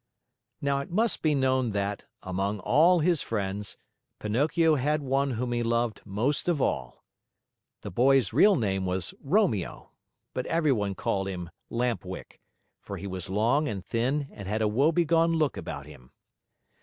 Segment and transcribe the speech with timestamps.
[0.61, 3.77] Now it must be known that, among all his friends,
[4.17, 7.05] Pinocchio had one whom he loved most of all.
[7.81, 9.91] The boy's real name was Romeo,
[10.33, 12.41] but everyone called him Lamp Wick,
[12.79, 16.11] for he was long and thin and had a woebegone look about him.